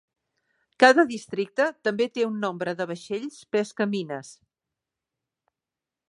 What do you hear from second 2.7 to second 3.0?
de